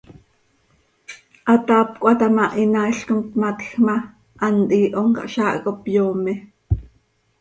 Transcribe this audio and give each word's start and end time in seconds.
Hataap 1.49 1.89
cöhata 2.01 2.27
ma, 2.37 2.45
hinaail 2.55 2.99
com 3.07 3.21
tmatj 3.31 3.65
ma, 3.85 3.95
hant 4.43 4.69
hiihom 4.77 5.09
cah 5.17 5.29
zaah 5.33 5.57
cop 5.65 5.79
yoome. 5.95 6.33